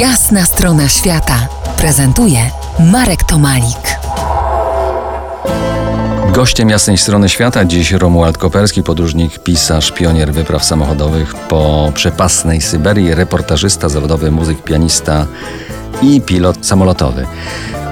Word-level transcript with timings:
Jasna 0.00 0.44
strona 0.44 0.88
świata 0.88 1.48
prezentuje 1.76 2.38
Marek 2.92 3.24
Tomalik. 3.24 3.98
Gościem 6.32 6.70
jasnej 6.70 6.98
strony 6.98 7.28
świata 7.28 7.64
dziś 7.64 7.92
Romuald 7.92 8.38
Koperski, 8.38 8.82
podróżnik, 8.82 9.38
pisarz, 9.38 9.92
pionier 9.92 10.32
wypraw 10.32 10.64
samochodowych 10.64 11.34
po 11.34 11.92
przepasnej 11.94 12.60
Syberii, 12.60 13.14
reportażysta, 13.14 13.88
zawodowy 13.88 14.30
muzyk, 14.30 14.62
pianista 14.62 15.26
i 16.02 16.20
pilot 16.20 16.66
samolotowy. 16.66 17.26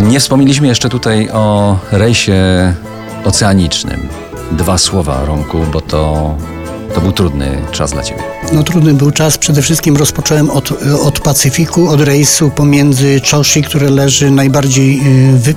Nie 0.00 0.20
wspomnieliśmy 0.20 0.66
jeszcze 0.66 0.88
tutaj 0.88 1.30
o 1.30 1.76
rejsie 1.92 2.42
oceanicznym. 3.24 4.08
Dwa 4.52 4.78
słowa, 4.78 5.24
Romku, 5.24 5.58
bo 5.72 5.80
to, 5.80 6.34
to 6.94 7.00
był 7.00 7.12
trudny 7.12 7.58
czas 7.72 7.92
dla 7.92 8.02
Ciebie. 8.02 8.22
No 8.52 8.62
trudny 8.62 8.94
był 8.94 9.10
czas. 9.10 9.38
Przede 9.38 9.62
wszystkim 9.62 9.96
rozpocząłem 9.96 10.50
od, 10.50 10.72
od 11.02 11.20
Pacyfiku, 11.20 11.88
od 11.88 12.00
rejsu 12.00 12.50
pomiędzy 12.50 13.20
Choshi, 13.30 13.62
które 13.62 13.90
leży 13.90 14.30
najbardziej 14.30 15.00
y, 15.34 15.38
wy, 15.38 15.50
y, 15.50 15.54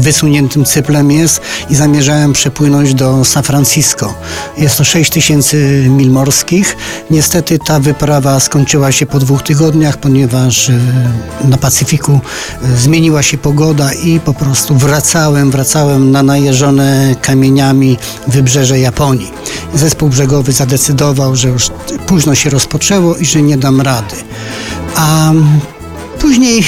wysuniętym 0.00 0.64
cyplem 0.64 1.10
jest 1.10 1.40
i 1.70 1.74
zamierzałem 1.74 2.32
przepłynąć 2.32 2.94
do 2.94 3.24
San 3.24 3.42
Francisco. 3.42 4.14
Jest 4.58 4.78
to 4.78 4.84
6 4.84 5.10
tysięcy 5.10 5.86
mil 5.88 6.10
morskich. 6.10 6.76
Niestety 7.10 7.58
ta 7.58 7.80
wyprawa 7.80 8.40
skończyła 8.40 8.92
się 8.92 9.06
po 9.06 9.18
dwóch 9.18 9.42
tygodniach, 9.42 9.96
ponieważ 9.96 10.68
y, 10.68 10.80
na 11.44 11.56
Pacyfiku 11.56 12.20
zmieniła 12.76 13.22
się 13.22 13.38
pogoda 13.38 13.92
i 13.92 14.20
po 14.20 14.34
prostu 14.34 14.76
wracałem, 14.76 15.50
wracałem 15.50 16.10
na 16.10 16.22
najeżone 16.22 17.14
kamieniami 17.22 17.98
wybrzeże 18.26 18.78
Japonii. 18.78 19.32
Zespół 19.74 20.08
brzegowy 20.08 20.52
zadecydował, 20.52 21.36
że 21.36 21.48
już 21.48 21.70
późno 22.06 22.34
się 22.34 22.50
rozpoczęło 22.50 23.16
i 23.16 23.24
że 23.24 23.42
nie 23.42 23.58
dam 23.58 23.80
rady. 23.80 24.16
A 24.96 25.32
później 26.18 26.64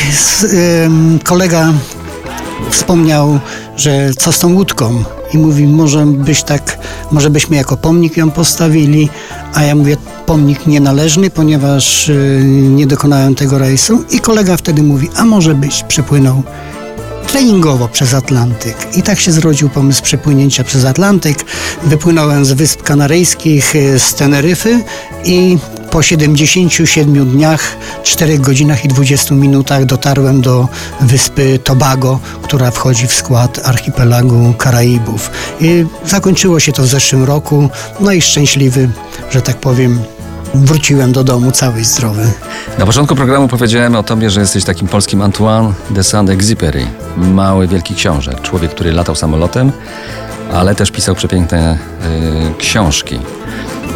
kolega 1.24 1.72
wspomniał, 2.70 3.40
że 3.76 4.10
co 4.18 4.32
z 4.32 4.38
tą 4.38 4.54
łódką? 4.54 5.04
I 5.34 5.38
mówi, 5.38 5.66
może 5.66 6.06
byś 6.06 6.42
tak, 6.42 6.78
może 7.10 7.30
byśmy 7.30 7.56
jako 7.56 7.76
pomnik 7.76 8.16
ją 8.16 8.30
postawili, 8.30 9.08
a 9.54 9.62
ja 9.62 9.74
mówię, 9.74 9.96
pomnik 10.26 10.66
nienależny, 10.66 11.30
ponieważ 11.30 12.08
y, 12.08 12.42
nie 12.46 12.86
dokonałem 12.86 13.34
tego 13.34 13.58
rejsu. 13.58 14.04
I 14.10 14.20
kolega 14.20 14.56
wtedy 14.56 14.82
mówi, 14.82 15.10
a 15.16 15.24
może 15.24 15.54
byś 15.54 15.82
przepłynął 15.82 16.42
treningowo 17.32 17.88
przez 17.88 18.14
Atlantyk. 18.14 18.76
I 18.96 19.02
tak 19.02 19.20
się 19.20 19.32
zrodził 19.32 19.68
pomysł 19.68 20.02
przepłynięcia 20.02 20.64
przez 20.64 20.84
Atlantyk. 20.84 21.44
Wypłynąłem 21.82 22.44
z 22.44 22.52
Wysp 22.52 22.82
Kanaryjskich, 22.82 23.76
e, 23.76 23.98
z 23.98 24.14
Teneryfy 24.14 24.84
i 25.24 25.58
po 25.90 26.02
77 26.02 27.30
dniach, 27.30 27.76
4 28.02 28.38
godzinach 28.38 28.84
i 28.84 28.88
20 28.88 29.34
minutach 29.34 29.84
dotarłem 29.84 30.40
do 30.40 30.68
wyspy 31.00 31.58
Tobago, 31.58 32.20
która 32.42 32.70
wchodzi 32.70 33.06
w 33.06 33.12
skład 33.12 33.60
archipelagu 33.64 34.54
Karaibów. 34.58 35.30
I 35.60 35.86
zakończyło 36.06 36.60
się 36.60 36.72
to 36.72 36.82
w 36.82 36.86
zeszłym 36.86 37.24
roku, 37.24 37.68
no 38.00 38.12
i 38.12 38.22
szczęśliwy, 38.22 38.88
że 39.30 39.42
tak 39.42 39.56
powiem, 39.56 39.98
wróciłem 40.54 41.12
do 41.12 41.24
domu 41.24 41.50
cały 41.52 41.84
zdrowy. 41.84 42.32
Na 42.78 42.86
początku 42.86 43.16
programu 43.16 43.48
powiedziałem 43.48 43.96
o 43.96 44.02
tobie, 44.02 44.30
że 44.30 44.40
jesteś 44.40 44.64
takim 44.64 44.88
polskim 44.88 45.22
Antoine 45.22 45.72
de 45.90 46.02
Saint-Exupéry. 46.02 47.01
Mały, 47.16 47.68
wielki 47.68 47.94
książę. 47.94 48.34
Człowiek, 48.42 48.70
który 48.70 48.92
latał 48.92 49.14
samolotem, 49.14 49.72
ale 50.52 50.74
też 50.74 50.90
pisał 50.90 51.14
przepiękne 51.14 51.78
y, 52.54 52.54
książki. 52.58 53.18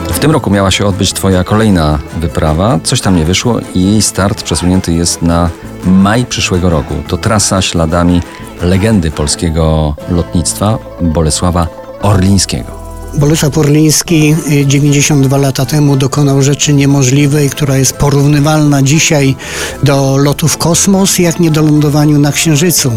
W 0.08 0.18
tym 0.18 0.30
roku 0.30 0.50
miała 0.50 0.70
się 0.70 0.86
odbyć 0.86 1.12
Twoja 1.12 1.44
kolejna 1.44 1.98
wyprawa. 2.16 2.78
Coś 2.84 3.00
tam 3.00 3.16
nie 3.16 3.24
wyszło 3.24 3.60
i 3.74 3.84
jej 3.84 4.02
start 4.02 4.42
przesunięty 4.42 4.92
jest 4.92 5.22
na 5.22 5.50
maj 5.84 6.26
przyszłego 6.26 6.70
roku. 6.70 6.94
To 7.08 7.16
trasa 7.16 7.62
śladami 7.62 8.22
legendy 8.62 9.10
polskiego 9.10 9.94
lotnictwa 10.10 10.78
Bolesława 11.00 11.66
Orlińskiego. 12.02 12.75
Bolesław 13.18 13.58
Orliński 13.58 14.36
92 14.66 15.36
y, 15.36 15.40
lata 15.40 15.66
temu 15.66 15.96
dokonał 15.96 16.42
rzeczy 16.42 16.74
niemożliwej, 16.74 17.50
która 17.50 17.76
jest 17.76 17.92
porównywalna 17.92 18.82
dzisiaj 18.82 19.36
do 19.82 20.16
lotu 20.16 20.48
w 20.48 20.58
kosmos, 20.58 21.18
jak 21.18 21.40
nie 21.40 21.50
do 21.50 21.62
lądowaniu 21.62 22.18
na 22.18 22.32
Księżycu. 22.32 22.92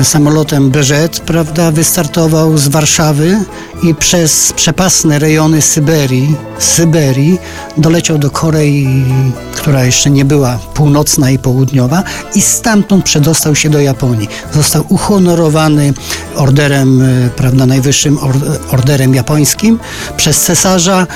Y, 0.00 0.04
samolotem 0.04 0.70
BZ, 0.70 1.20
prawda, 1.26 1.70
wystartował 1.70 2.58
z 2.58 2.68
Warszawy 2.68 3.44
i 3.82 3.94
przez 3.94 4.52
przepasne 4.52 5.18
rejony 5.18 5.62
Syberii, 5.62 6.36
Syberii 6.58 7.38
doleciał 7.76 8.18
do 8.18 8.30
Korei, 8.30 9.04
która 9.54 9.84
jeszcze 9.84 10.10
nie 10.10 10.24
była 10.24 10.58
północna 10.74 11.30
i 11.30 11.38
południowa 11.38 12.02
i 12.34 12.42
stamtąd 12.42 13.04
przedostał 13.04 13.54
się 13.54 13.70
do 13.70 13.80
Japonii. 13.80 14.28
Został 14.54 14.84
uhonorowany 14.88 15.94
orderem, 16.36 17.02
y, 17.02 17.30
prawda, 17.36 17.66
najwyższym 17.66 18.18
orderem 18.70 19.14
japońskim 19.14 19.78
przez 20.16 20.40
cesarza 20.40 21.06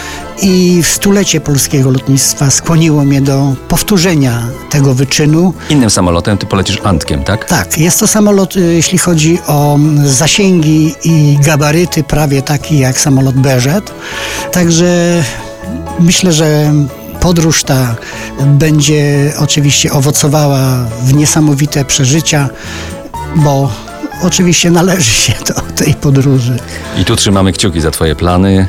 i 0.43 0.83
w 0.83 0.89
stulecie 0.89 1.41
polskiego 1.41 1.91
lotnictwa 1.91 2.51
skłoniło 2.51 3.05
mnie 3.05 3.21
do 3.21 3.55
powtórzenia 3.69 4.43
tego 4.71 4.95
wyczynu. 4.95 5.55
Innym 5.71 5.91
samolotem 5.91 6.39
ty 6.39 6.47
polecisz 6.47 6.81
Antkiem, 6.85 7.25
tak? 7.25 7.45
Tak, 7.45 7.79
jest 7.79 8.01
to 8.01 8.07
samolot, 8.07 8.57
y, 8.57 8.61
jeśli 8.61 8.99
chodzi 8.99 9.39
o 9.47 9.79
zasięgi 10.05 10.95
i 11.05 11.39
gabaryty, 11.45 12.05
prawie 12.05 12.43
taki 12.43 12.79
jak 12.79 13.01
samolot 13.01 13.35
Beżet. 13.35 13.93
Także 14.53 15.23
myślę, 16.01 16.33
że 16.33 16.73
podróż 17.21 17.65
ta 17.65 17.97
będzie 18.47 19.33
oczywiście 19.39 19.93
owocowała 19.93 20.87
w 21.05 21.15
niesamowite 21.15 21.85
przeżycia, 21.85 22.49
bo 23.37 23.71
oczywiście 24.23 24.71
należy 24.71 25.11
się 25.11 25.33
do 25.49 25.61
tej 25.85 25.95
podróży. 25.95 26.59
I 26.99 27.05
tu 27.05 27.17
trzymamy 27.17 27.53
kciuki 27.53 27.81
za 27.81 27.91
Twoje 27.91 28.17
plany 28.17 28.69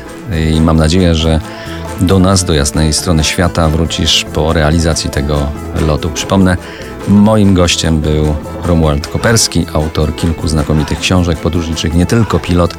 i 0.53 0.61
mam 0.61 0.77
nadzieję, 0.77 1.15
że 1.15 1.39
do 2.01 2.19
nas, 2.19 2.43
do 2.43 2.53
jasnej 2.53 2.93
strony 2.93 3.23
świata 3.23 3.69
wrócisz 3.69 4.25
po 4.33 4.53
realizacji 4.53 5.09
tego 5.09 5.47
lotu. 5.87 6.09
Przypomnę, 6.09 6.57
moim 7.07 7.53
gościem 7.53 7.99
był 8.01 8.35
Romuald 8.63 9.07
Koperski, 9.07 9.65
autor 9.73 10.15
kilku 10.15 10.47
znakomitych 10.47 10.99
książek 10.99 11.39
podróżniczych, 11.39 11.93
nie 11.93 12.05
tylko 12.05 12.39
pilot 12.39 12.75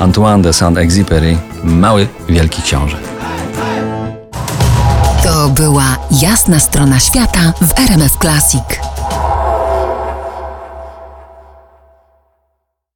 Antoine 0.00 0.42
de 0.42 0.50
Saint-Exupéry, 0.52 1.36
mały, 1.64 2.08
wielki 2.28 2.62
książę. 2.62 2.96
To 5.24 5.48
była 5.48 5.96
jasna 6.10 6.60
strona 6.60 7.00
świata 7.00 7.52
w 7.60 7.78
RMF 7.78 8.12
Classic. 8.20 8.93